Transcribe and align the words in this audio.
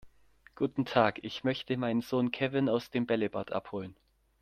Guten 0.55 0.83
Tag, 0.85 1.23
ich 1.23 1.43
möchte 1.43 1.77
meinen 1.77 2.01
Sohn 2.01 2.31
Kevin 2.31 2.69
aus 2.69 2.89
dem 2.89 3.05
Bällebad 3.05 3.51
abholen. 3.51 3.95